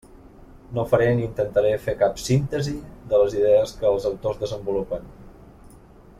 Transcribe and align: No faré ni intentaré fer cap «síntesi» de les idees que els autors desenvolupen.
No 0.77 0.85
faré 0.93 1.09
ni 1.19 1.23
intentaré 1.27 1.73
fer 1.83 1.95
cap 1.99 2.17
«síntesi» 2.29 2.73
de 3.13 3.21
les 3.25 3.37
idees 3.43 3.75
que 3.83 3.91
els 3.93 4.09
autors 4.13 4.41
desenvolupen. 4.45 5.07